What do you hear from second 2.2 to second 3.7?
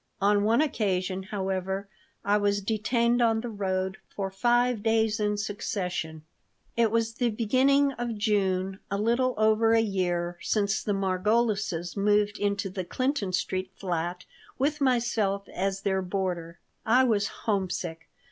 I was detained on the